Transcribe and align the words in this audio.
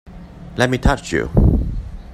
Let 0.57 0.71
me 0.71 0.79
touch 0.79 1.11
you! 1.11 1.29